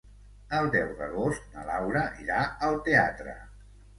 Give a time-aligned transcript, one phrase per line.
[0.59, 3.37] El deu d'agost na Laura irà al teatre.